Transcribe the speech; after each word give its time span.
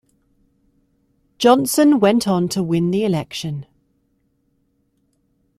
Johnson 1.37 1.99
went 1.99 2.27
on 2.27 2.49
to 2.49 2.63
win 2.63 2.89
the 2.89 3.05
election. 3.05 3.67